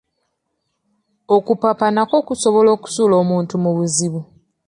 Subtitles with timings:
[1.35, 4.19] Okupapa nakwo kusobola okusuula omuntu mu bizibu.